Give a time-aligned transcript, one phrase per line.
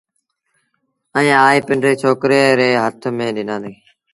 [1.17, 3.77] ائيٚݩ آئي پنڊري ڇوڪري ري هٿ ميݩ ڏنآݩديٚ